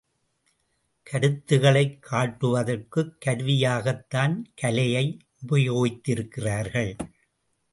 கருத்துக்களை 1.03 1.99
காட்டுவதற்குக் 2.11 3.17
கருவியாகத்தான் 3.25 4.41
கலையை 4.55 5.17
உபயோகித்திருக்கிறார்கள். 5.49 6.97